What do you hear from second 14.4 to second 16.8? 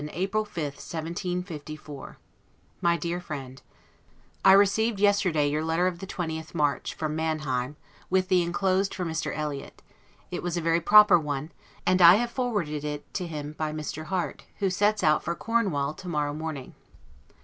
who sets out for Cornwall tomorrow morning.